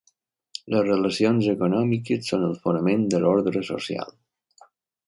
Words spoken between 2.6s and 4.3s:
fonament de l'ordre social.